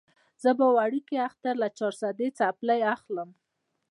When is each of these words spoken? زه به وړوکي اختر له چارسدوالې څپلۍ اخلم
زه 0.43 0.49
به 0.57 0.65
وړوکي 0.77 1.15
اختر 1.27 1.53
له 1.63 1.67
چارسدوالې 1.77 2.27
څپلۍ 2.37 2.81
اخلم 2.95 3.29